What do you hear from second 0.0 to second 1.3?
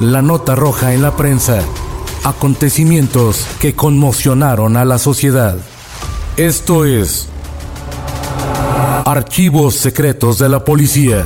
La nota roja en la